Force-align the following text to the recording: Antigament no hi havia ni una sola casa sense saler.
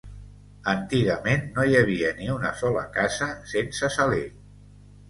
Antigament 0.71 1.45
no 1.59 1.65
hi 1.73 1.77
havia 1.81 2.09
ni 2.23 2.33
una 2.39 2.53
sola 2.63 2.87
casa 2.99 3.31
sense 3.55 3.93
saler. 4.01 4.27